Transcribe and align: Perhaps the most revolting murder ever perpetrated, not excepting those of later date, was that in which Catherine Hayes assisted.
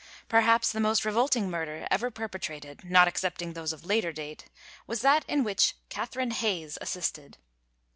Perhaps 0.27 0.71
the 0.71 0.79
most 0.79 1.05
revolting 1.05 1.47
murder 1.47 1.85
ever 1.91 2.09
perpetrated, 2.09 2.83
not 2.83 3.07
excepting 3.07 3.53
those 3.53 3.71
of 3.71 3.85
later 3.85 4.11
date, 4.11 4.45
was 4.87 5.01
that 5.01 5.23
in 5.27 5.43
which 5.43 5.75
Catherine 5.89 6.31
Hayes 6.31 6.75
assisted. 6.81 7.37